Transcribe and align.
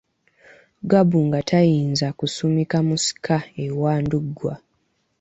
Gabunga 0.91 1.39
tayinza 1.49 2.07
kusumika 2.19 2.77
Musika 2.87 3.35
ewa 3.65 3.93
Ndugwa. 4.03 4.53